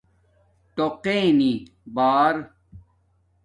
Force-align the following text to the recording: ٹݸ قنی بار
ٹݸ 0.75 0.85
قنی 1.03 1.51
بار 1.95 2.35